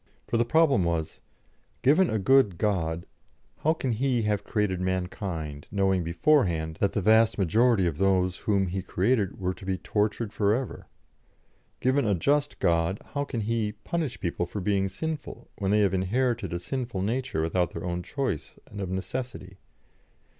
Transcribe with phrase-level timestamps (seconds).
[0.25, 1.21] For the problem was:
[1.83, 3.05] Given a good God,
[3.59, 8.65] how can He have created mankind, knowing beforehand that the vast majority of those whom
[8.65, 10.87] He created were to be tortured for ever?
[11.81, 15.93] Given a just God, how can He punish people for being sinful, when they have
[15.93, 19.59] inherited a sinful nature without their own choice and of necessity?